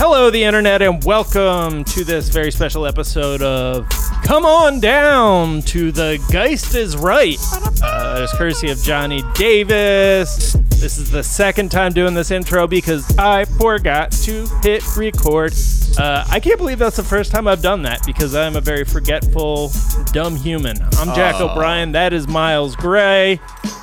Hello, 0.00 0.30
the 0.30 0.44
internet, 0.44 0.80
and 0.80 1.02
welcome 1.02 1.82
to 1.82 2.04
this 2.04 2.28
very 2.28 2.52
special 2.52 2.86
episode 2.86 3.42
of 3.42 3.88
Come 4.22 4.46
On 4.46 4.78
Down 4.78 5.60
to 5.62 5.90
the 5.90 6.24
Geist 6.30 6.76
is 6.76 6.96
Right. 6.96 7.36
Uh, 7.82 8.20
it's 8.22 8.32
courtesy 8.36 8.70
of 8.70 8.78
Johnny 8.78 9.24
Davis. 9.34 10.52
This 10.78 10.98
is 10.98 11.10
the 11.10 11.24
second 11.24 11.72
time 11.72 11.92
doing 11.92 12.14
this 12.14 12.30
intro 12.30 12.68
because 12.68 13.18
I 13.18 13.44
forgot 13.46 14.12
to 14.12 14.46
hit 14.62 14.84
record. 14.96 15.52
Uh, 15.98 16.24
I 16.30 16.38
can't 16.38 16.58
believe 16.58 16.78
that's 16.78 16.96
the 16.96 17.02
first 17.02 17.32
time 17.32 17.48
I've 17.48 17.62
done 17.62 17.82
that 17.82 18.06
because 18.06 18.36
I'm 18.36 18.54
a 18.54 18.60
very 18.60 18.84
forgetful, 18.84 19.72
dumb 20.12 20.36
human. 20.36 20.76
I'm 20.92 21.12
Jack 21.12 21.40
O'Brien. 21.40 21.90
That 21.90 22.12
is 22.12 22.28
Miles 22.28 22.76
Gray. 22.76 23.40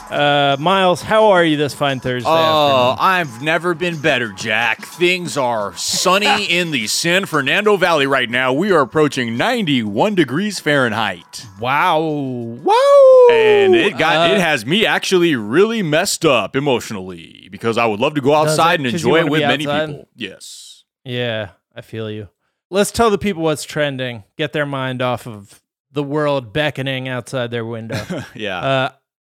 Uh, 0.10 0.56
Miles, 0.60 1.02
how 1.02 1.32
are 1.32 1.44
you 1.44 1.58
this 1.58 1.74
fine 1.74 2.00
Thursday 2.00 2.30
afternoon? 2.30 2.46
Oh, 2.48 2.92
afternoon? 2.92 3.10
I've 3.12 3.42
never 3.42 3.74
been 3.74 4.00
better, 4.00 4.32
Jack. 4.32 4.86
Things 4.86 5.36
are 5.36 5.76
sunny 6.06 6.46
in 6.46 6.70
the 6.70 6.86
San 6.86 7.26
Fernando 7.26 7.78
Valley 7.78 8.06
right 8.06 8.30
now. 8.30 8.54
We 8.54 8.72
are 8.72 8.82
approaching 8.82 9.38
91 9.38 10.14
degrees 10.14 10.60
Fahrenheit. 10.60 11.48
Wow. 11.60 12.00
Wow. 12.00 13.28
And 13.32 13.74
it 13.76 13.98
got 13.98 14.30
Uh, 14.30 14.34
it 14.36 14.40
has 14.40 14.68
me 14.68 14.86
actually 14.86 15.36
really 15.36 15.82
messed 15.82 16.24
up 16.24 16.56
emotionally 16.56 17.48
because 17.52 17.80
I 17.80 17.88
would 17.88 18.00
love 18.00 18.14
to 18.14 18.22
go 18.22 18.36
outside 18.36 18.82
it? 18.82 18.84
and 18.86 18.92
'Cause 18.94 19.02
you 19.04 19.16
enjoy 19.16 19.26
it 19.26 19.30
with 19.32 19.42
many 19.42 19.66
outside? 19.66 19.88
people. 19.88 20.08
Yes. 20.16 20.84
Yeah, 21.04 21.50
I 21.76 21.82
feel 21.82 22.12
you. 22.12 22.30
Let's 22.70 22.92
tell 22.92 23.10
the 23.10 23.18
people 23.18 23.42
what's 23.42 23.64
trending. 23.64 24.26
Get 24.38 24.54
their 24.54 24.66
mind 24.68 25.02
off 25.02 25.26
of 25.26 25.60
the 25.92 26.04
world 26.04 26.54
beckoning 26.54 27.08
outside 27.08 27.50
their 27.50 27.66
window. 27.66 28.00
Yeah. 28.36 28.60
uh, 28.60 28.90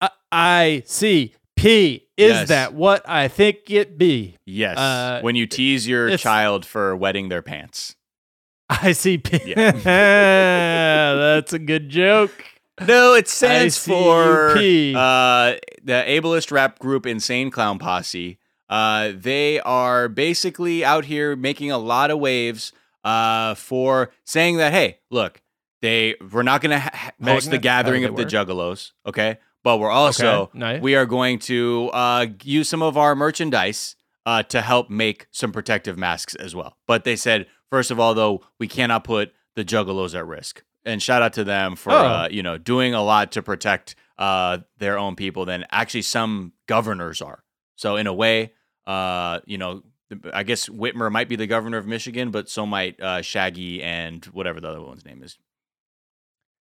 I- 0.00 0.10
I 0.32 0.82
see. 0.86 1.32
P. 1.54 2.05
Is 2.16 2.30
Yes. 2.30 2.48
that 2.48 2.74
what 2.74 3.06
I 3.08 3.28
think 3.28 3.70
it 3.70 3.98
be? 3.98 4.36
yes. 4.46 4.76
uh, 4.78 5.20
when 5.20 5.36
you 5.36 5.46
tease 5.46 5.86
your 5.86 6.16
child 6.16 6.64
for 6.64 6.96
wetting 6.96 7.28
their 7.28 7.42
pants. 7.42 7.94
I 8.68 8.92
see. 8.92 9.18
P. 9.18 9.38
Yeah. 9.56 9.70
That's 11.14 11.52
a 11.52 11.58
good 11.58 11.88
joke. 11.88 12.32
No, 12.86 13.14
it 13.14 13.28
stands 13.28 13.78
for 13.78 14.50
uh, 14.50 14.56
the 15.82 16.04
ableist 16.06 16.50
rap 16.50 16.78
group 16.78 17.06
Insane 17.06 17.50
Clown 17.50 17.78
Posse. 17.78 18.38
Uh, 18.68 19.12
they 19.14 19.60
are 19.60 20.08
basically 20.08 20.84
out 20.84 21.04
here 21.06 21.36
making 21.36 21.70
a 21.70 21.78
lot 21.78 22.10
of 22.10 22.18
waves 22.18 22.72
uh, 23.04 23.54
for 23.54 24.10
saying 24.24 24.56
that, 24.56 24.72
hey, 24.72 24.98
look, 25.10 25.40
they 25.80 26.16
we're 26.32 26.42
not 26.42 26.60
going 26.60 26.72
to 26.72 26.80
ha- 26.80 27.12
host 27.22 27.50
the 27.50 27.58
gathering 27.58 28.04
of 28.04 28.16
the 28.16 28.24
Juggalos, 28.26 28.92
okay? 29.06 29.38
But 29.66 29.78
we're 29.78 29.90
also 29.90 30.42
Okay, 30.42 30.58
nice. 30.60 30.80
we 30.80 30.94
are 30.94 31.06
going 31.06 31.40
to 31.40 31.90
uh, 31.92 32.26
use 32.44 32.68
some 32.68 32.82
of 32.82 32.96
our 32.96 33.16
merchandise 33.16 33.96
uh, 34.24 34.44
to 34.44 34.60
help 34.60 34.90
make 34.90 35.26
some 35.32 35.50
protective 35.50 35.98
masks 35.98 36.36
as 36.36 36.54
well. 36.54 36.76
But 36.86 37.02
they 37.02 37.16
said, 37.16 37.46
first 37.68 37.90
of 37.90 37.98
all, 37.98 38.14
though, 38.14 38.42
we 38.60 38.68
cannot 38.68 39.02
put 39.02 39.32
the 39.56 39.64
Juggalos 39.64 40.14
at 40.14 40.24
risk. 40.24 40.62
And 40.84 41.02
shout 41.02 41.20
out 41.20 41.32
to 41.32 41.42
them 41.42 41.74
for 41.74 41.90
Oh. 41.90 41.96
uh, 41.96 42.28
you 42.30 42.44
know 42.44 42.58
doing 42.58 42.94
a 42.94 43.02
lot 43.02 43.32
to 43.32 43.42
protect 43.42 43.96
uh, 44.18 44.58
their 44.78 44.96
own 44.98 45.16
people 45.16 45.44
than 45.46 45.64
actually 45.72 46.02
some 46.02 46.52
governors 46.68 47.20
are. 47.20 47.42
So 47.74 47.96
in 47.96 48.06
a 48.06 48.14
way, 48.14 48.52
uh, 48.86 49.40
you 49.46 49.58
know, 49.58 49.82
I 50.32 50.44
guess 50.44 50.68
Whitmer 50.68 51.10
might 51.10 51.28
be 51.28 51.34
the 51.34 51.48
governor 51.48 51.78
of 51.78 51.88
Michigan, 51.88 52.30
but 52.30 52.48
so 52.48 52.66
might 52.66 53.00
uh, 53.00 53.20
Shaggy 53.20 53.82
and 53.82 54.24
whatever 54.26 54.60
the 54.60 54.68
other 54.68 54.80
one's 54.80 55.04
name 55.04 55.24
is. 55.24 55.36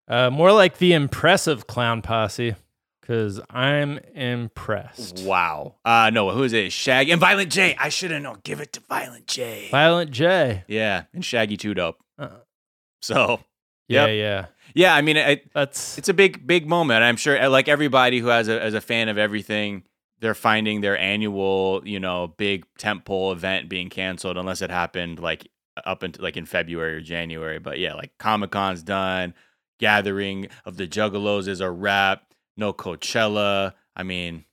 Uh, 0.08 0.30
more 0.30 0.52
like 0.52 0.78
the 0.78 0.94
impressive 0.94 1.66
clown 1.66 2.04
posse, 2.04 2.54
because 3.04 3.42
I'm 3.50 3.98
impressed. 4.16 5.24
Wow. 5.26 5.76
Uh, 5.84 6.10
no, 6.14 6.30
who 6.32 6.44
is 6.44 6.54
it? 6.54 6.72
Shaggy 6.72 7.12
and 7.12 7.20
Violent 7.20 7.52
J. 7.52 7.76
I 7.78 7.90
should 7.90 8.12
have 8.12 8.22
known. 8.22 8.40
Give 8.44 8.62
it 8.62 8.72
to 8.74 8.80
Violent 8.82 9.28
J. 9.28 9.68
Violent 9.72 10.12
J. 10.12 10.64
Yeah, 10.68 11.04
and 11.14 11.24
Shaggy 11.24 11.58
too 11.58 11.74
dope. 11.74 11.98
Uh, 12.18 12.30
So 13.02 13.42
yeah, 13.90 14.06
Yep. 14.06 14.16
yeah. 14.16 14.46
yeah, 14.74 14.96
I 14.96 15.02
mean, 15.02 15.18
it, 15.18 15.52
That's 15.54 15.98
it's 15.98 16.08
a 16.10 16.14
big, 16.14 16.48
big 16.48 16.68
moment. 16.68 17.04
I'm 17.04 17.18
sure, 17.18 17.40
uh, 17.42 17.50
like 17.50 17.68
everybody 17.68 18.20
who 18.20 18.28
has 18.28 18.48
a 18.48 18.62
as 18.62 18.74
a 18.74 18.82
fan 18.82 19.10
of 19.10 19.18
everything, 19.18 19.84
they're 20.20 20.34
finding 20.34 20.80
their 20.80 20.98
annual, 20.98 21.82
you 21.84 22.00
know, 22.00 22.28
big 22.38 22.66
tentpole 22.80 23.34
event 23.34 23.68
being 23.68 23.90
canceled 23.90 24.38
unless 24.38 24.62
it 24.62 24.70
happened 24.70 25.20
like 25.20 25.50
up 25.86 26.04
into 26.04 26.22
like 26.22 26.38
in 26.38 26.46
February 26.46 26.96
or 26.96 27.02
January. 27.02 27.60
But 27.60 27.80
yeah, 27.80 27.94
like 27.96 28.12
Comic 28.18 28.52
Con's 28.52 28.84
done. 28.84 29.34
Gathering 29.80 30.48
of 30.64 30.78
the 30.78 30.88
Juggalos 30.88 31.48
is 31.50 31.60
a 31.60 31.70
wrap. 31.70 32.24
No 32.58 32.74
Coachella. 32.74 33.74
I 33.96 34.04
mean, 34.04 34.46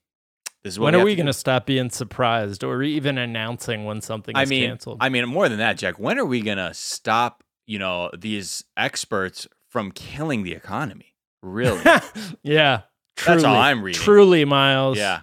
this 0.63 0.73
is 0.73 0.79
what 0.79 0.85
when 0.87 0.95
we 0.95 1.01
are 1.01 1.05
we 1.05 1.11
to 1.11 1.15
going 1.17 1.27
to 1.27 1.33
stop 1.33 1.65
being 1.65 1.89
surprised 1.89 2.63
or 2.63 2.83
even 2.83 3.17
announcing 3.17 3.85
when 3.85 4.01
something 4.01 4.35
I 4.35 4.43
is 4.43 4.49
mean, 4.49 4.67
canceled? 4.69 4.97
I 5.01 5.09
mean, 5.09 5.27
more 5.27 5.49
than 5.49 5.57
that, 5.59 5.77
Jack. 5.77 5.99
When 5.99 6.17
are 6.19 6.25
we 6.25 6.41
gonna 6.41 6.73
stop? 6.73 7.43
You 7.67 7.79
know, 7.79 8.09
these 8.17 8.63
experts 8.75 9.47
from 9.69 9.91
killing 9.91 10.43
the 10.43 10.51
economy. 10.53 11.15
Really? 11.41 11.81
yeah, 12.43 12.81
truly, 13.15 13.35
That's 13.37 13.43
all 13.45 13.55
I'm 13.55 13.81
reading. 13.83 14.01
Truly, 14.01 14.45
Miles. 14.45 14.97
yeah, 14.97 15.21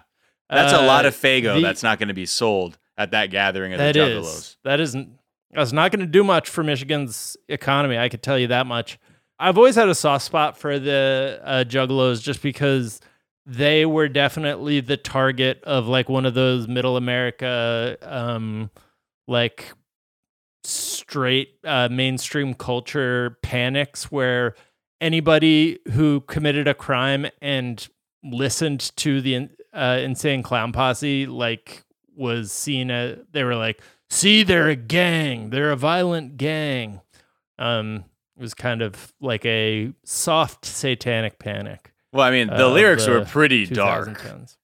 that's 0.49 0.73
a 0.73 0.81
lot 0.85 1.05
Uh, 1.05 1.09
of 1.09 1.15
Faygo 1.15 1.55
the- 1.55 1.61
that's 1.61 1.83
not 1.83 1.99
going 1.99 2.07
to 2.07 2.13
be 2.13 2.25
sold 2.25 2.77
at 2.97 3.11
that 3.11 3.27
gathering 3.29 3.73
of 3.73 3.77
That 3.79 3.93
the 3.93 4.01
is 4.01 4.25
Juggalos. 4.25 4.55
that 4.63 4.79
isn't. 4.79 5.09
That's 5.51 5.71
not 5.71 5.91
going 5.91 6.01
to 6.01 6.05
do 6.11 6.23
much 6.23 6.47
for 6.49 6.63
Michigan's 6.63 7.35
economy. 7.47 7.97
I 7.97 8.07
could 8.09 8.21
tell 8.21 8.37
you 8.37 8.47
that 8.47 8.65
much. 8.67 8.99
I've 9.39 9.57
always 9.57 9.75
had 9.75 9.87
a 9.87 9.95
soft 9.95 10.25
spot 10.25 10.57
for 10.57 10.79
the 10.79 11.39
uh, 11.43 11.63
Juggalos 11.63 12.21
just 12.21 12.41
because 12.41 12.99
they 13.45 13.85
were 13.85 14.09
definitely 14.09 14.81
the 14.81 14.97
target 14.97 15.63
of 15.63 15.87
like 15.87 16.09
one 16.09 16.25
of 16.25 16.33
those 16.33 16.67
middle 16.67 16.97
America, 16.97 17.97
um, 18.01 18.69
like 19.27 19.71
straight 20.63 21.55
uh, 21.63 21.87
mainstream 21.89 22.53
culture 22.53 23.37
panics 23.41 24.11
where 24.11 24.55
anybody 24.99 25.79
who 25.93 26.21
committed 26.21 26.67
a 26.67 26.73
crime 26.73 27.25
and 27.41 27.87
listened 28.23 28.91
to 28.97 29.21
the 29.21 29.49
uh, 29.73 29.99
insane 30.01 30.43
clown 30.43 30.71
posse 30.73 31.25
like 31.25 31.83
was 32.15 32.51
seen 32.51 32.91
as 32.91 33.17
they 33.31 33.43
were 33.43 33.55
like 33.55 33.81
see 34.09 34.43
they're 34.43 34.67
a 34.67 34.75
gang. 34.75 35.49
They're 35.51 35.71
a 35.71 35.77
violent 35.77 36.35
gang. 36.37 36.99
Um 37.57 38.03
it 38.39 38.41
was 38.41 38.53
kind 38.53 38.81
of 38.81 39.13
like 39.19 39.45
a 39.45 39.91
soft 40.05 40.63
satanic 40.65 41.39
panic 41.39 41.93
Well, 42.13 42.25
I 42.25 42.31
mean, 42.31 42.47
the 42.47 42.67
uh, 42.67 42.71
lyrics 42.71 43.05
the 43.05 43.11
were 43.11 43.25
pretty 43.25 43.65
dark. 43.65 44.21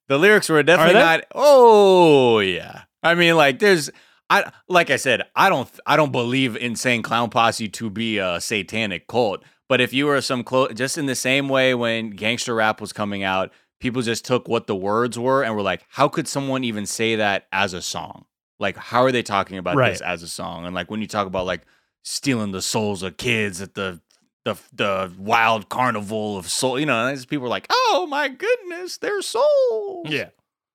The 0.08 0.18
lyrics 0.18 0.48
were 0.50 0.64
definitely 0.64 0.94
not. 1.02 1.26
Oh 1.36 2.40
yeah. 2.40 2.84
I 3.04 3.16
mean, 3.16 3.36
like, 3.36 3.60
there's. 3.60 3.92
I 4.30 4.52
like 4.68 4.90
I 4.90 4.96
said, 4.96 5.24
I 5.36 5.50
don't. 5.50 5.70
I 5.86 5.98
don't 5.98 6.12
believe 6.12 6.56
Insane 6.56 7.02
Clown 7.04 7.30
Posse 7.30 7.68
to 7.68 7.90
be 7.90 8.18
a 8.18 8.40
satanic 8.42 9.08
cult. 9.08 9.44
But 9.68 9.82
if 9.82 9.94
you 9.94 10.06
were 10.08 10.22
some 10.22 10.44
close, 10.44 10.74
just 10.74 10.98
in 10.98 11.06
the 11.06 11.16
same 11.16 11.50
way 11.50 11.76
when 11.76 12.12
gangster 12.12 12.56
rap 12.56 12.80
was 12.82 12.94
coming 12.94 13.24
out, 13.24 13.52
people 13.80 14.02
just 14.02 14.24
took 14.26 14.48
what 14.48 14.68
the 14.68 14.76
words 14.76 15.20
were 15.20 15.44
and 15.44 15.56
were 15.56 15.62
like, 15.62 15.86
"How 15.90 16.08
could 16.08 16.28
someone 16.28 16.64
even 16.64 16.86
say 16.86 17.16
that 17.18 17.48
as 17.52 17.74
a 17.74 17.82
song? 17.82 18.26
Like, 18.60 18.78
how 18.78 19.04
are 19.04 19.12
they 19.12 19.24
talking 19.24 19.58
about 19.58 19.76
Right. 19.76 19.92
this 19.92 20.02
as 20.02 20.24
a 20.24 20.28
song?" 20.28 20.66
And 20.66 20.74
like 20.74 20.90
when 20.90 21.02
you 21.02 21.08
talk 21.08 21.28
about 21.28 21.46
like 21.46 21.62
stealing 22.08 22.52
the 22.52 22.62
souls 22.62 23.02
of 23.04 23.18
kids 23.18 23.62
at 23.62 23.74
the 23.74 24.00
the 24.46 24.56
the 24.72 25.12
wild 25.18 25.70
carnival 25.70 26.38
of 26.38 26.48
soul, 26.48 26.80
you 26.80 26.86
know, 26.86 27.10
these 27.10 27.26
people 27.26 27.48
are 27.48 27.50
like, 27.50 27.66
"Oh 27.72 28.06
my 28.10 28.28
goodness, 28.30 28.98
their 28.98 29.22
souls." 29.24 30.06
yeah. 30.10 30.30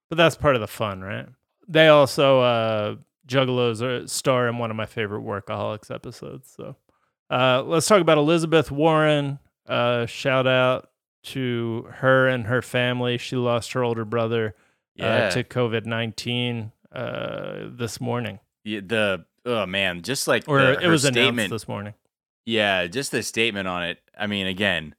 But 0.08 0.16
that's 0.16 0.34
part 0.36 0.56
of 0.56 0.60
the 0.60 0.66
fun 0.66 1.00
right? 1.02 1.26
They 1.69 1.86
also 1.86 2.40
uh 2.40 2.96
juggalos 3.28 3.80
are 3.80 4.08
star 4.08 4.48
in 4.48 4.58
one 4.58 4.70
of 4.72 4.76
my 4.76 4.86
favorite 4.86 5.22
workaholics 5.22 5.88
episodes 5.94 6.52
so 6.56 6.74
uh 7.30 7.62
let's 7.64 7.86
talk 7.86 8.00
about 8.00 8.19
elizabeth 8.19 8.72
warren. 8.72 9.38
Uh 9.69 10.04
shout 10.06 10.48
out 10.48 10.90
to 11.22 11.86
her 11.98 12.26
and 12.26 12.46
her 12.46 12.60
family. 12.62 13.19
She 13.19 13.36
lost 13.36 13.72
her 13.74 13.84
older 13.84 14.04
brother 14.04 14.56
Yeah. 14.96 15.28
uh, 15.28 15.30
to 15.30 15.44
covid-19 15.44 16.72
uh 16.92 17.69
this 17.70 18.00
morning 18.00 18.40
Yeah, 18.65 18.81
the 18.84 19.25
oh 19.47 19.66
man, 19.66 20.03
just 20.03 20.28
like 20.28 20.44
or 20.47 20.60
the, 20.60 20.81
it 20.81 20.88
was 20.88 21.05
announced 21.05 21.14
statement. 21.14 21.50
this 21.50 21.69
morning 21.69 21.94
Yeah, 22.44 22.87
just 22.87 23.11
the 23.11 23.23
statement 23.23 23.69
on 23.69 23.84
it. 23.84 23.99
I 24.19 24.26
mean, 24.26 24.46
again, 24.46 24.94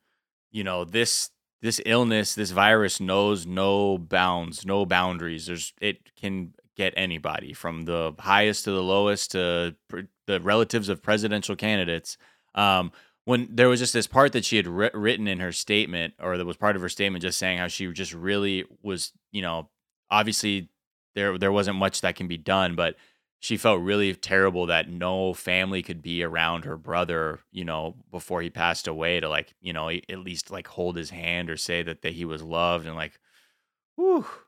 you 0.52 0.64
know 0.64 0.86
this 0.86 1.30
this 1.62 1.80
illness, 1.86 2.34
this 2.34 2.52
virus 2.52 3.00
knows 3.00 3.46
no 3.46 3.98
bounds, 3.98 4.66
no 4.66 4.86
boundaries. 4.86 5.46
There's 5.46 5.74
it 5.80 6.16
can 6.16 6.54
get 6.76 6.94
anybody 6.98 7.54
from 7.54 7.84
the 7.84 8.14
highest 8.18 8.64
to 8.64 8.72
the 8.72 8.82
lowest 8.82 9.32
to 9.32 9.76
pr- 9.88 10.02
the 10.26 10.40
relatives 10.40 10.90
of 10.90 11.04
presidential 11.04 11.56
candidates. 11.56 12.18
Um, 12.56 12.92
when 13.26 13.48
there 13.52 13.70
was 13.70 13.80
just 13.80 13.94
this 13.94 14.08
part 14.08 14.32
that 14.32 14.46
she 14.46 14.58
had 14.58 14.68
writ- 14.68 14.96
written 14.96 15.28
in 15.28 15.40
her 15.40 15.52
statement, 15.52 16.16
or 16.20 16.38
that 16.38 16.46
was 16.46 16.58
part 16.58 16.76
of 16.76 16.82
her 16.82 16.90
statement, 16.90 17.22
just 17.22 17.38
saying 17.38 17.60
how 17.60 17.68
she 17.68 17.92
just 17.92 18.14
really 18.14 18.66
was, 18.82 19.12
you 19.32 19.42
know, 19.44 19.70
obviously 20.10 20.70
there 21.14 21.38
there 21.38 21.52
wasn't 21.52 21.78
much 21.78 22.02
that 22.02 22.16
can 22.16 22.28
be 22.28 22.38
done, 22.38 22.76
but 22.76 22.96
she 23.42 23.58
felt 23.58 23.82
really 23.82 24.14
terrible 24.14 24.68
that 24.68 24.88
no 24.88 25.34
family 25.34 25.82
could 25.82 26.04
be 26.04 26.24
around 26.24 26.64
her 26.64 26.78
brother, 26.78 27.40
you 27.52 27.66
know, 27.66 27.96
before 28.12 28.40
he 28.44 28.52
passed 28.52 28.88
away 28.88 29.20
to 29.20 29.28
like, 29.28 29.56
you 29.60 29.74
know, 29.74 29.90
at 29.90 30.20
least 30.20 30.52
like 30.52 30.68
hold 30.68 30.96
his 30.96 31.10
hand 31.10 31.50
or 31.50 31.58
say 31.58 31.82
that, 31.82 32.04
that 32.04 32.14
he 32.14 32.24
was 32.24 32.44
loved 32.44 32.86
and 32.86 32.96
like, 32.96 33.20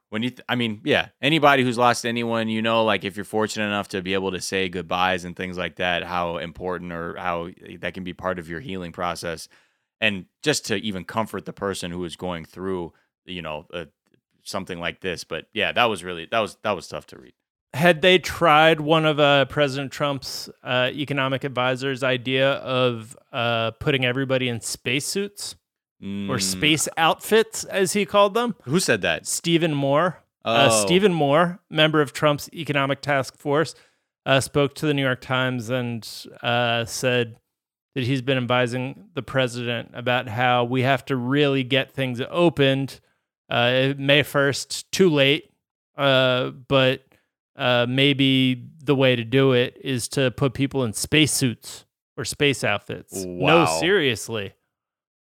when 0.09 0.21
you, 0.21 0.29
th- 0.29 0.45
I 0.47 0.53
mean, 0.53 0.81
yeah, 0.83 1.09
anybody 1.23 1.63
who's 1.63 1.77
lost 1.77 2.05
anyone, 2.05 2.49
you 2.49 2.61
know, 2.61 2.83
like 2.83 3.03
if 3.03 3.17
you're 3.17 3.25
fortunate 3.25 3.65
enough 3.65 3.87
to 3.89 4.03
be 4.03 4.13
able 4.13 4.31
to 4.31 4.39
say 4.39 4.69
goodbyes 4.69 5.25
and 5.25 5.35
things 5.35 5.57
like 5.57 5.77
that, 5.77 6.03
how 6.03 6.37
important 6.37 6.93
or 6.93 7.15
how 7.17 7.49
that 7.79 7.95
can 7.95 8.03
be 8.03 8.13
part 8.13 8.37
of 8.37 8.47
your 8.47 8.59
healing 8.59 8.91
process, 8.91 9.49
and 9.99 10.25
just 10.43 10.67
to 10.67 10.75
even 10.75 11.03
comfort 11.03 11.45
the 11.45 11.53
person 11.53 11.89
who 11.89 12.03
is 12.05 12.15
going 12.15 12.45
through, 12.45 12.93
you 13.25 13.41
know, 13.41 13.65
uh, 13.73 13.85
something 14.43 14.79
like 14.79 15.01
this. 15.01 15.23
But 15.23 15.47
yeah, 15.51 15.71
that 15.71 15.85
was 15.85 16.03
really 16.03 16.27
that 16.29 16.39
was 16.39 16.57
that 16.61 16.73
was 16.73 16.87
tough 16.87 17.07
to 17.07 17.17
read. 17.17 17.33
Had 17.73 18.01
they 18.03 18.19
tried 18.19 18.79
one 18.81 19.05
of 19.05 19.19
uh, 19.19 19.45
President 19.45 19.91
Trump's 19.91 20.47
uh, 20.63 20.89
economic 20.93 21.43
advisors' 21.43 22.03
idea 22.03 22.51
of 22.53 23.17
uh, 23.31 23.71
putting 23.79 24.05
everybody 24.05 24.47
in 24.49 24.61
spacesuits 24.61 25.55
or 26.01 26.35
Mm, 26.37 26.41
space 26.41 26.89
outfits, 26.97 27.63
as 27.63 27.93
he 27.93 28.05
called 28.05 28.33
them? 28.33 28.55
Who 28.63 28.79
said 28.81 29.01
that? 29.03 29.25
Stephen 29.25 29.73
Moore. 29.73 30.17
Oh, 30.43 30.51
Uh, 30.53 30.69
Stephen 30.69 31.13
Moore, 31.13 31.61
member 31.69 32.01
of 32.01 32.11
Trump's 32.11 32.49
economic 32.53 32.99
task 32.99 33.37
force, 33.37 33.73
uh, 34.25 34.41
spoke 34.41 34.75
to 34.75 34.85
the 34.85 34.93
New 34.93 35.01
York 35.01 35.21
Times 35.21 35.69
and 35.69 36.05
uh, 36.41 36.83
said 36.83 37.37
that 37.95 38.03
he's 38.03 38.21
been 38.21 38.37
advising 38.37 39.05
the 39.13 39.21
president 39.23 39.91
about 39.93 40.27
how 40.27 40.65
we 40.65 40.81
have 40.81 41.05
to 41.05 41.15
really 41.15 41.63
get 41.63 41.91
things 41.93 42.21
opened. 42.29 42.99
Uh, 43.49 43.93
May 43.97 44.23
1st, 44.23 44.83
too 44.91 45.09
late, 45.09 45.51
uh, 45.97 46.49
but 46.49 47.03
uh, 47.55 47.85
maybe 47.87 48.65
the 48.83 48.95
way 48.95 49.15
to 49.15 49.23
do 49.23 49.51
it 49.53 49.77
is 49.81 50.07
to 50.09 50.31
put 50.31 50.53
people 50.53 50.83
in 50.83 50.93
spacesuits 50.93 51.85
or 52.17 52.25
space 52.25 52.63
outfits. 52.63 53.23
No, 53.25 53.65
seriously. 53.79 54.53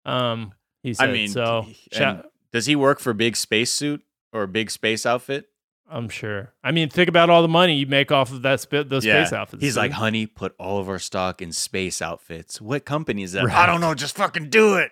Um, 0.05 0.53
he 0.83 0.95
said 0.95 1.11
I 1.11 1.13
mean, 1.13 1.29
so. 1.29 1.67
shout- 1.93 2.27
does 2.53 2.67
he 2.67 2.77
work 2.77 3.01
for 3.01 3.13
Big 3.15 3.37
spacesuit 3.37 4.03
or 4.33 4.47
Big 4.47 4.71
Space 4.71 5.07
Outfit? 5.07 5.47
I'm 5.91 6.09
sure. 6.09 6.53
I 6.65 6.71
mean, 6.73 6.89
think 6.89 7.09
about 7.09 7.29
all 7.29 7.43
the 7.43 7.49
money 7.49 7.77
you 7.77 7.87
make 7.87 8.11
off 8.11 8.33
of 8.33 8.43
that 8.43 8.61
sp- 8.65 8.87
those 8.89 9.03
space 9.03 9.33
outfits. 9.33 9.63
He's 9.63 9.75
dude. 9.75 9.83
like, 9.83 9.93
honey, 9.93 10.27
put 10.27 10.55
all 10.59 10.79
of 10.79 10.89
our 10.89 10.99
stock 10.99 11.43
in 11.43 11.53
space 11.53 12.01
outfits. 12.01 12.61
What 12.61 12.85
company 12.87 13.23
is 13.23 13.33
that? 13.33 13.45
Right. 13.45 13.57
I 13.57 13.67
don't 13.67 13.81
know. 13.83 13.95
Just 13.95 14.17
fucking 14.17 14.49
do 14.49 14.77
it. 14.77 14.91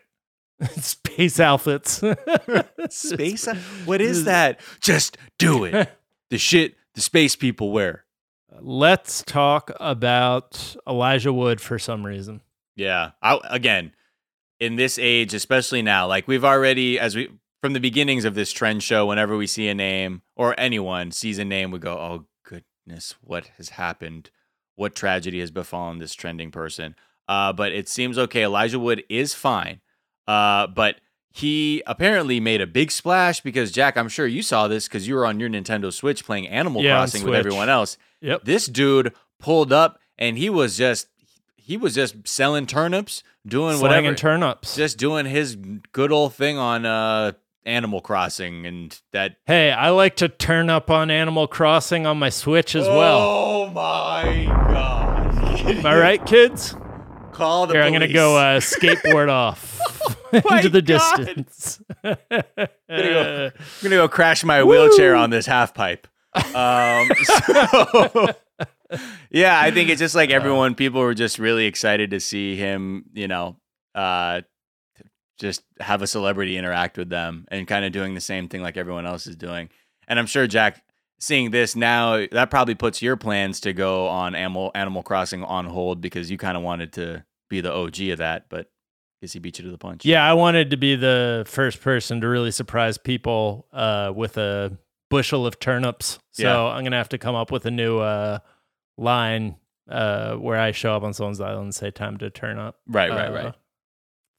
space 0.83 1.41
outfits. 1.41 2.03
Space? 2.91 3.47
What 3.87 4.01
is 4.03 4.25
that? 4.25 4.61
Just 4.81 5.17
do 5.39 5.65
it. 5.65 5.89
the 6.29 6.37
shit 6.37 6.75
the 6.95 7.01
space 7.01 7.37
people 7.37 7.73
wear. 7.73 8.05
Let's 8.61 9.23
talk 9.23 9.71
about 9.79 10.77
Elijah 10.87 11.33
Wood 11.33 11.61
for 11.61 11.79
some 11.79 12.05
reason. 12.05 12.41
Yeah. 12.77 13.13
I, 13.23 13.39
again, 13.45 13.93
in 14.59 14.77
this 14.77 14.99
age, 14.99 15.35
especially 15.35 15.83
now, 15.83 16.07
like 16.07 16.27
we've 16.27 16.45
already, 16.45 16.99
as 16.99 17.15
we, 17.15 17.31
from 17.61 17.73
the 17.75 17.81
beginnings 17.81 18.25
of 18.25 18.35
this 18.35 18.53
trend 18.53 18.83
show, 18.83 19.07
whenever 19.07 19.37
we 19.37 19.47
see 19.47 19.69
a 19.69 19.75
name 19.75 20.23
or 20.35 20.59
anyone 20.59 21.13
sees 21.13 21.39
a 21.39 21.45
name, 21.45 21.71
we 21.71 21.79
go, 21.79 21.93
oh, 21.93 22.27
goodness, 22.45 23.15
what 23.21 23.47
has 23.57 23.71
happened? 23.71 24.31
What 24.77 24.95
tragedy 24.95 25.41
has 25.41 25.51
befallen 25.51 25.99
this 25.99 26.15
trending 26.15 26.51
person? 26.51 26.97
Uh, 27.29 27.53
but 27.53 27.73
it 27.73 27.89
seems 27.89 28.19
okay. 28.19 28.45
Elijah 28.45 28.79
Wood 28.79 29.05
is 29.09 29.35
fine. 29.35 29.81
Uh, 30.27 30.67
but 30.67 30.97
he 31.33 31.83
apparently 31.87 32.41
made 32.41 32.61
a 32.61 32.67
big 32.67 32.91
splash 32.91 33.41
because, 33.41 33.71
Jack, 33.71 33.97
I'm 33.97 34.09
sure 34.09 34.27
you 34.27 34.43
saw 34.43 34.67
this 34.69 34.89
because 34.89 35.07
you 35.07 35.15
were 35.15 35.25
on 35.27 35.39
your 35.39 35.49
Nintendo 35.49 35.93
Switch 35.93 36.25
playing 36.25 36.49
Animal 36.49 36.83
Yeah, 36.83 36.97
Crossing 36.97 37.25
with 37.25 37.35
everyone 37.35 37.69
else 37.69 37.97
Yep. 38.21 38.45
this 38.45 38.67
dude 38.67 39.15
pulled 39.39 39.73
up 39.73 39.99
and 40.19 40.37
he 40.37 40.51
was 40.51 40.77
just 40.77 41.07
he 41.57 41.77
was 41.77 41.95
just 41.95 42.27
selling 42.29 42.67
turnips 42.67 43.23
doing 43.47 43.77
Slanging 43.79 43.83
whatever 44.05 44.15
turnips. 44.15 44.75
just 44.77 44.99
doing 44.99 45.25
his 45.25 45.57
good 45.93 46.13
old 46.13 46.35
thing 46.35 46.59
on 46.59 46.85
uh 46.85 47.33
animal 47.65 48.01
crossing 48.01 48.67
and 48.67 49.01
that 49.13 49.37
hey, 49.47 49.71
I 49.71 49.91
like 49.91 50.17
to 50.17 50.29
turn 50.29 50.69
up 50.69 50.91
on 50.91 51.11
Animal 51.11 51.47
Crossing 51.47 52.07
on 52.07 52.19
my 52.19 52.29
Switch 52.31 52.75
as 52.75 52.87
well. 52.89 53.19
oh 53.21 53.71
my 53.71 54.45
god 54.47 55.61
Am 55.71 55.87
I 55.87 55.97
right, 55.99 56.27
kids? 56.27 56.75
call 57.33 57.67
the 57.67 57.75
Here, 57.75 57.83
I'm 57.83 57.93
gonna 57.93 58.13
go 58.13 58.37
uh, 58.37 58.61
skateboard 58.61 59.29
off 59.33 59.80
into 60.51 60.69
the 60.69 60.83
God. 60.83 61.17
distance. 61.17 61.81
go- 62.03 62.17
i'm 62.89 63.53
gonna 63.83 63.97
go 63.97 64.09
crash 64.09 64.45
my 64.45 64.63
wheelchair 64.63 65.15
on 65.15 65.31
this 65.31 65.47
half 65.47 65.75
pipe 65.75 66.07
um 66.55 67.09
so 67.25 68.29
yeah 69.31 69.61
i 69.61 69.71
think 69.71 69.89
it's 69.91 69.99
just 69.99 70.15
like 70.15 70.31
everyone 70.31 70.75
people 70.75 71.01
were 71.01 71.15
just 71.15 71.39
really 71.39 71.67
excited 71.67 72.11
to 72.11 72.21
see 72.21 72.57
him 72.57 73.05
you 73.15 73.29
know 73.29 73.57
uh 73.95 74.41
just 75.39 75.63
have 75.81 76.03
a 76.03 76.07
celebrity 76.07 76.57
interact 76.59 76.99
with 76.99 77.09
them 77.09 77.47
and 77.51 77.67
kind 77.67 77.85
of 77.85 77.93
doing 77.93 78.15
the 78.15 78.21
same 78.21 78.49
thing 78.49 78.63
like 78.63 78.77
everyone 78.77 79.07
else 79.07 79.27
is 79.27 79.37
doing 79.37 79.69
and 80.07 80.19
i'm 80.19 80.27
sure 80.27 80.47
jack 80.47 80.83
seeing 81.19 81.51
this 81.51 81.75
now 81.77 82.25
that 82.33 82.51
probably 82.51 82.75
puts 82.75 83.03
your 83.03 83.17
plans 83.17 83.61
to 83.61 83.73
go 83.73 84.07
on 84.09 84.35
animal 84.35 84.71
animal 84.75 85.03
crossing 85.03 85.43
on 85.43 85.67
hold 85.67 86.01
because 86.01 86.31
you 86.31 86.39
kind 86.39 86.57
of 86.57 86.63
wanted 86.63 86.93
to 86.93 87.25
be 87.49 87.61
the 87.61 87.73
og 87.73 87.99
of 88.01 88.19
that 88.19 88.47
but 88.49 88.71
guess 89.21 89.33
he 89.33 89.39
beat 89.39 89.59
you 89.59 89.65
to 89.67 89.71
the 89.71 89.79
punch 89.79 90.05
Yeah, 90.05 90.25
I 90.29 90.33
wanted 90.35 90.71
to 90.71 90.77
be 90.77 90.97
the 90.97 91.45
first 91.47 91.81
person 91.81 92.21
to 92.23 92.29
really 92.29 92.51
surprise 92.51 92.97
people 92.99 93.67
uh, 93.73 94.13
with 94.15 94.37
a 94.39 94.77
bushel 95.11 95.47
of 95.47 95.59
turnips. 95.59 96.19
So 96.33 96.43
Yeah. 96.45 96.63
I'm 96.75 96.85
gonna 96.85 96.97
have 96.97 97.09
to 97.11 97.19
come 97.19 97.35
up 97.35 97.51
with 97.51 97.67
a 97.67 97.71
new 97.71 97.99
uh, 97.99 98.39
line 98.97 99.57
uh, 99.91 100.37
where 100.37 100.59
I 100.59 100.71
show 100.73 100.95
up 100.95 101.03
on 101.03 101.13
someone's 101.15 101.41
island 101.41 101.65
and 101.65 101.75
say 101.75 101.91
"Time 101.91 102.17
to 102.19 102.31
turn 102.31 102.59
up." 102.59 102.77
right 102.87 103.11
right 103.11 103.29
Uh, 103.29 103.33
right 103.33 103.55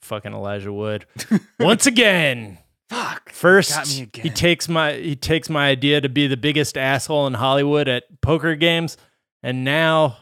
Fucking 0.01 0.33
Elijah 0.33 0.73
Wood 0.73 1.05
once 1.59 1.85
again. 1.85 2.57
fuck 2.89 3.29
First, 3.31 3.99
me 3.99 4.09
he 4.21 4.29
takes 4.29 4.67
my 4.67 4.93
he 4.93 5.15
takes 5.15 5.47
my 5.49 5.67
idea 5.69 6.01
to 6.01 6.09
be 6.09 6.25
the 6.27 6.37
biggest 6.37 6.77
asshole 6.77 7.27
in 7.27 7.33
Hollywood 7.35 7.87
at 7.87 8.03
poker 8.21 8.55
games, 8.55 8.97
and 9.43 9.63
now 9.63 10.17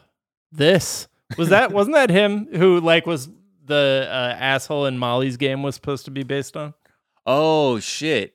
this 0.52 1.08
was 1.38 1.48
that 1.50 1.72
wasn't 1.72 1.94
that 1.94 2.10
him 2.10 2.48
who 2.54 2.80
like 2.80 3.06
was 3.06 3.28
the 3.70 4.06
uh, 4.10 4.36
asshole 4.38 4.84
in 4.86 4.98
Molly's 4.98 5.38
game 5.38 5.62
was 5.62 5.74
supposed 5.74 6.04
to 6.04 6.10
be 6.10 6.22
based 6.22 6.56
on? 6.56 6.74
Oh 7.24 7.78
shit! 7.80 8.34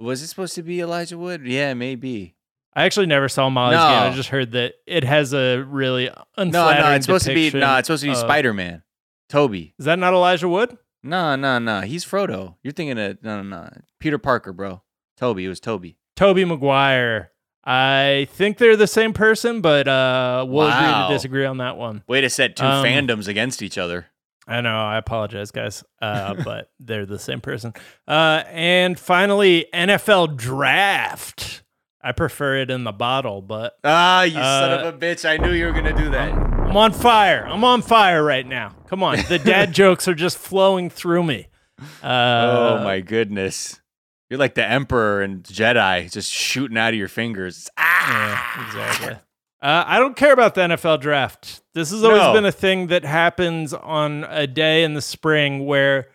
Was 0.00 0.22
it 0.22 0.28
supposed 0.28 0.54
to 0.54 0.62
be 0.62 0.80
Elijah 0.80 1.18
Wood? 1.18 1.42
Yeah, 1.46 1.74
maybe. 1.74 2.34
I 2.74 2.84
actually 2.84 3.06
never 3.06 3.28
saw 3.28 3.48
Molly's 3.48 3.78
game. 3.78 4.12
I 4.12 4.14
just 4.14 4.28
heard 4.28 4.52
that 4.52 4.74
it 4.86 5.02
has 5.04 5.32
a 5.32 5.58
really 5.62 6.06
No, 6.06 6.24
unflattering 6.36 6.84
no, 6.84 6.92
it's 6.92 7.06
supposed 7.06 7.24
to 7.26 7.34
be 7.34 7.50
no, 7.50 7.76
it's 7.76 7.86
supposed 7.88 8.02
to 8.02 8.08
be 8.08 8.12
of- 8.12 8.18
Spider 8.18 8.52
Man, 8.52 8.82
Tobey. 9.30 9.74
Is 9.78 9.86
that 9.86 9.98
not 9.98 10.12
Elijah 10.12 10.48
Wood? 10.48 10.76
No, 11.02 11.36
no, 11.36 11.58
no, 11.58 11.80
he's 11.82 12.04
Frodo. 12.04 12.56
You're 12.62 12.72
thinking 12.72 12.98
of 12.98 13.22
no, 13.22 13.42
no, 13.42 13.62
no, 13.62 13.70
Peter 14.00 14.18
Parker, 14.18 14.52
bro. 14.52 14.82
Tobey, 15.16 15.46
it 15.46 15.48
was 15.48 15.60
Tobey. 15.60 15.96
Tobey 16.16 16.44
Maguire. 16.44 17.30
I 17.64 18.28
think 18.30 18.58
they're 18.58 18.76
the 18.76 18.86
same 18.86 19.12
person, 19.12 19.60
but 19.60 19.88
uh, 19.88 20.44
we'll 20.48 20.68
agree 20.68 20.86
to 20.86 21.06
disagree 21.10 21.44
on 21.46 21.56
that 21.58 21.76
one. 21.76 22.04
Way 22.06 22.20
to 22.20 22.30
set 22.30 22.54
two 22.56 22.64
Um, 22.64 22.84
fandoms 22.84 23.26
against 23.26 23.60
each 23.62 23.76
other. 23.78 24.06
I 24.46 24.60
know. 24.60 24.76
I 24.76 24.96
apologize, 24.96 25.50
guys, 25.50 25.82
uh, 26.00 26.34
but 26.44 26.70
they're 26.78 27.06
the 27.06 27.18
same 27.18 27.40
person. 27.40 27.74
Uh, 28.06 28.44
and 28.48 28.98
finally, 28.98 29.66
NFL 29.74 30.36
draft. 30.36 31.62
I 32.02 32.12
prefer 32.12 32.58
it 32.58 32.70
in 32.70 32.84
the 32.84 32.92
bottle, 32.92 33.42
but 33.42 33.76
Ah, 33.82 34.22
you 34.22 34.34
son 34.34 34.70
uh, 34.72 34.82
of 34.84 34.94
a 34.94 34.98
bitch! 34.98 35.28
I 35.28 35.38
knew 35.38 35.52
you 35.52 35.66
were 35.66 35.72
gonna 35.72 35.96
do 35.96 36.10
that. 36.10 36.32
I'm 36.32 36.76
on 36.76 36.92
fire. 36.92 37.44
I'm 37.46 37.64
on 37.64 37.82
fire 37.82 38.22
right 38.22 38.46
now. 38.46 38.76
Come 38.88 39.02
on, 39.02 39.18
the 39.28 39.40
dad 39.40 39.72
jokes 39.72 40.06
are 40.06 40.14
just 40.14 40.38
flowing 40.38 40.88
through 40.90 41.24
me. 41.24 41.48
Uh, 42.02 42.78
oh 42.78 42.84
my 42.84 43.00
goodness, 43.00 43.80
you're 44.30 44.38
like 44.38 44.54
the 44.54 44.64
Emperor 44.64 45.20
and 45.22 45.42
Jedi, 45.42 46.10
just 46.12 46.30
shooting 46.30 46.78
out 46.78 46.90
of 46.94 46.98
your 46.98 47.08
fingers. 47.08 47.68
Ah, 47.76 48.56
Yeah, 48.56 48.66
exactly. 48.66 49.16
Uh, 49.62 49.84
I 49.86 49.98
don't 49.98 50.16
care 50.16 50.32
about 50.32 50.54
the 50.54 50.62
NFL 50.62 51.00
draft. 51.00 51.62
This 51.72 51.90
has 51.90 52.04
always 52.04 52.20
No. 52.22 52.32
been 52.34 52.44
a 52.44 52.52
thing 52.52 52.88
that 52.88 53.04
happens 53.04 53.72
on 53.72 54.24
a 54.28 54.46
day 54.46 54.84
in 54.84 54.94
the 54.94 55.00
spring 55.00 55.64
where, 55.66 56.08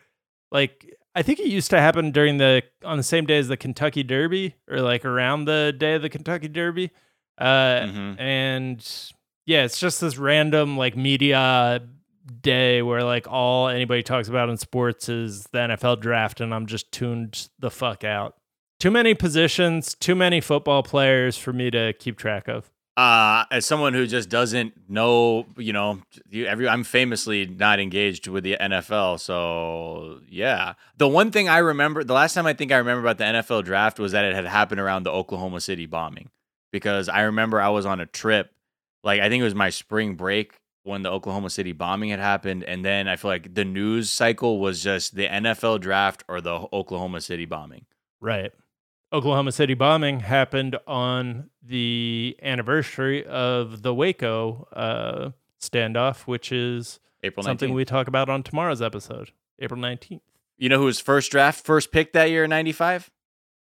like, 0.51 0.87
I 1.15 1.23
think 1.23 1.39
it 1.39 1.47
used 1.47 1.69
to 1.71 1.79
happen 1.81 2.11
during 2.11 2.37
the 2.37 2.63
on 2.85 2.97
the 2.97 3.03
same 3.03 3.25
day 3.25 3.37
as 3.39 3.47
the 3.47 3.57
Kentucky 3.57 4.03
Derby 4.03 4.55
or 4.69 4.79
like 4.79 5.03
around 5.05 5.45
the 5.45 5.73
day 5.77 5.95
of 5.95 6.01
the 6.03 6.09
Kentucky 6.09 6.47
Derby. 6.47 6.91
Uh, 7.37 7.81
Mhm. 7.81 8.19
And 8.19 8.91
yeah, 9.45 9.63
it's 9.63 9.79
just 9.79 9.99
this 9.99 10.17
random 10.17 10.77
like 10.77 10.95
media 10.95 11.81
day 12.41 12.81
where 12.81 13.03
like 13.03 13.27
all 13.27 13.67
anybody 13.67 14.03
talks 14.03 14.29
about 14.29 14.49
in 14.49 14.55
sports 14.57 15.09
is 15.09 15.43
the 15.51 15.59
NFL 15.59 15.95
draft, 15.99 16.39
and 16.39 16.53
I'm 16.53 16.67
just 16.67 16.91
tuned 16.91 17.49
the 17.59 17.71
fuck 17.71 18.03
out. 18.05 18.35
Too 18.79 18.91
many 18.91 19.13
positions, 19.13 19.95
too 19.95 20.15
many 20.15 20.39
football 20.39 20.81
players 20.83 21.37
for 21.37 21.51
me 21.51 21.69
to 21.71 21.91
keep 21.93 22.17
track 22.17 22.47
of. 22.47 22.69
Uh, 22.97 23.45
as 23.51 23.65
someone 23.65 23.93
who 23.93 24.05
just 24.05 24.29
doesn't 24.29 24.73
know, 24.89 25.45
you 25.57 25.71
know, 25.71 26.01
you, 26.29 26.45
every 26.45 26.67
I'm 26.67 26.83
famously 26.83 27.45
not 27.45 27.79
engaged 27.79 28.27
with 28.27 28.43
the 28.43 28.57
NFL. 28.59 29.19
So 29.19 30.19
yeah, 30.29 30.73
the 30.97 31.07
one 31.07 31.31
thing 31.31 31.47
I 31.47 31.59
remember, 31.59 32.03
the 32.03 32.13
last 32.13 32.33
time 32.33 32.45
I 32.45 32.53
think 32.53 32.71
I 32.71 32.77
remember 32.77 33.01
about 33.01 33.17
the 33.17 33.23
NFL 33.23 33.63
draft 33.63 33.99
was 33.99 34.11
that 34.11 34.25
it 34.25 34.35
had 34.35 34.45
happened 34.45 34.81
around 34.81 35.03
the 35.03 35.11
Oklahoma 35.11 35.61
City 35.61 35.85
bombing, 35.85 36.29
because 36.71 37.07
I 37.07 37.21
remember 37.21 37.61
I 37.61 37.69
was 37.69 37.85
on 37.85 38.01
a 38.01 38.05
trip, 38.05 38.51
like 39.03 39.21
I 39.21 39.29
think 39.29 39.41
it 39.41 39.45
was 39.45 39.55
my 39.55 39.69
spring 39.69 40.15
break 40.15 40.59
when 40.83 41.03
the 41.03 41.11
Oklahoma 41.11 41.49
City 41.49 41.71
bombing 41.71 42.09
had 42.09 42.19
happened, 42.19 42.63
and 42.63 42.83
then 42.83 43.07
I 43.07 43.15
feel 43.15 43.31
like 43.31 43.53
the 43.53 43.65
news 43.65 44.11
cycle 44.11 44.59
was 44.59 44.83
just 44.83 45.15
the 45.15 45.27
NFL 45.27 45.79
draft 45.79 46.23
or 46.27 46.41
the 46.41 46.67
Oklahoma 46.73 47.21
City 47.21 47.45
bombing. 47.45 47.85
Right. 48.19 48.51
Oklahoma 49.13 49.51
City 49.51 49.73
bombing 49.73 50.21
happened 50.21 50.77
on 50.87 51.49
the 51.61 52.37
anniversary 52.41 53.25
of 53.25 53.81
the 53.81 53.93
Waco 53.93 54.67
uh, 54.73 55.31
standoff, 55.59 56.21
which 56.21 56.51
is 56.51 56.99
April 57.23 57.43
19th. 57.43 57.47
something 57.47 57.73
we 57.73 57.85
talk 57.85 58.07
about 58.07 58.29
on 58.29 58.41
tomorrow's 58.43 58.81
episode, 58.81 59.31
April 59.59 59.79
19th. 59.79 60.21
you 60.57 60.69
know 60.69 60.77
who 60.79 60.85
was 60.85 60.99
first 60.99 61.29
draft, 61.31 61.65
first 61.65 61.91
pick 61.91 62.13
that 62.13 62.29
year 62.29 62.45
in 62.45 62.49
95? 62.49 63.11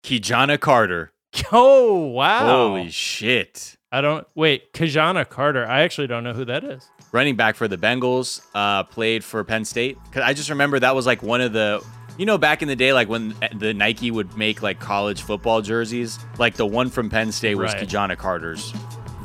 Kijana 0.03 0.59
Carter. 0.59 1.11
Oh, 1.51 2.07
wow. 2.07 2.47
Holy 2.69 2.89
shit. 2.89 3.77
I 3.91 4.01
don't 4.01 4.25
wait, 4.33 4.73
Kajana 4.73 5.27
Carter. 5.29 5.67
I 5.67 5.81
actually 5.81 6.07
don't 6.07 6.23
know 6.23 6.33
who 6.33 6.45
that 6.45 6.63
is. 6.63 6.89
running 7.11 7.35
back 7.35 7.55
for 7.55 7.67
the 7.67 7.77
Bengals, 7.77 8.41
uh, 8.55 8.83
played 8.83 9.23
for 9.23 9.43
Penn 9.43 9.63
State. 9.63 9.97
Cause 10.11 10.23
I 10.23 10.33
just 10.33 10.49
remember 10.49 10.79
that 10.79 10.95
was 10.95 11.05
like 11.05 11.21
one 11.21 11.41
of 11.41 11.53
the, 11.53 11.85
you 12.17 12.25
know, 12.25 12.37
back 12.37 12.61
in 12.61 12.67
the 12.67 12.75
day, 12.75 12.93
like 12.93 13.07
when 13.09 13.35
the 13.55 13.73
Nike 13.73 14.11
would 14.11 14.37
make 14.37 14.61
like 14.61 14.79
college 14.79 15.21
football 15.21 15.61
jerseys, 15.61 16.19
like 16.37 16.55
the 16.55 16.65
one 16.65 16.89
from 16.89 17.09
Penn 17.09 17.31
State 17.31 17.55
was 17.55 17.73
Right. 17.73 17.87
Kijana 17.87 18.17
Carter's 18.17 18.73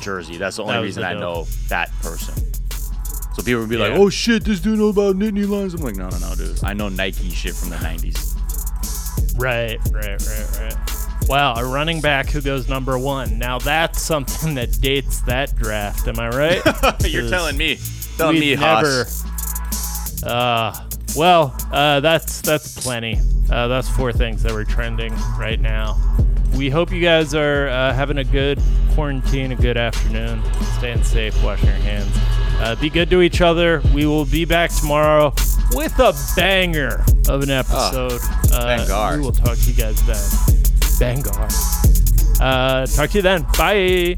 jersey. 0.00 0.36
That's 0.36 0.56
the 0.56 0.62
only 0.62 0.74
That 0.74 0.82
reason 0.82 1.04
I 1.04 1.14
know 1.14 1.46
that 1.68 1.90
person. 2.02 2.34
So 3.34 3.42
people 3.42 3.60
would 3.60 3.70
be 3.70 3.78
like, 3.78 3.92
"Oh 3.92 4.10
shit, 4.10 4.44
this 4.44 4.60
dude 4.60 4.78
knows 4.78 4.94
about 4.94 5.16
Nittany 5.16 5.48
Lions." 5.48 5.72
I'm 5.72 5.80
like, 5.80 5.96
"No, 5.96 6.08
no, 6.10 6.18
no, 6.18 6.34
dude. 6.34 6.62
I 6.62 6.74
know 6.74 6.90
Nike 6.90 7.30
shit 7.30 7.54
from 7.54 7.70
the 7.70 7.76
'90s." 7.76 8.28
Right, 9.38 9.78
right, 9.90 10.20
right, 10.20 10.58
right. 10.60 11.28
Wow, 11.28 11.54
a 11.54 11.64
running 11.64 12.02
back 12.02 12.28
who 12.28 12.42
goes 12.42 12.68
number 12.68 12.98
one. 12.98 13.38
Now 13.38 13.58
that's 13.58 14.02
something 14.02 14.54
that 14.56 14.78
dates 14.82 15.22
that 15.22 15.54
draft. 15.56 16.06
Am 16.08 16.18
I 16.18 16.28
right? 16.28 16.60
You're 17.06 17.30
telling 17.30 17.56
me, 17.56 17.78
telling 18.18 18.38
me, 18.38 18.54
never. 18.54 19.04
Haas. 19.04 20.22
Uh, 20.22 20.88
well, 21.16 21.54
uh, 21.72 22.00
that's 22.00 22.40
that's 22.42 22.80
plenty. 22.82 23.18
Uh, 23.50 23.68
that's 23.68 23.88
four 23.88 24.12
things 24.12 24.42
that 24.42 24.52
we're 24.52 24.64
trending 24.64 25.12
right 25.38 25.60
now. 25.60 25.98
We 26.56 26.68
hope 26.70 26.92
you 26.92 27.00
guys 27.02 27.34
are 27.34 27.68
uh, 27.68 27.92
having 27.94 28.18
a 28.18 28.24
good 28.24 28.60
quarantine, 28.94 29.52
a 29.52 29.56
good 29.56 29.76
afternoon, 29.76 30.42
staying 30.78 31.02
safe, 31.02 31.42
washing 31.42 31.66
your 31.68 31.76
hands. 31.76 32.10
Uh, 32.60 32.76
be 32.80 32.90
good 32.90 33.08
to 33.10 33.22
each 33.22 33.40
other. 33.40 33.80
We 33.94 34.06
will 34.06 34.24
be 34.26 34.44
back 34.44 34.70
tomorrow 34.70 35.34
with 35.72 35.98
a 35.98 36.12
banger 36.36 37.04
of 37.28 37.42
an 37.42 37.50
episode. 37.50 38.20
uh, 38.52 38.76
Bangar. 38.78 39.16
we 39.16 39.22
will 39.22 39.32
talk 39.32 39.56
to 39.58 39.70
you 39.70 39.76
guys 39.76 40.00
then. 40.06 40.16
Bangar. 41.00 41.50
Uh, 42.40 42.86
talk 42.86 43.10
to 43.10 43.18
you 43.18 43.22
then. 43.22 43.42
Bye. 43.56 44.16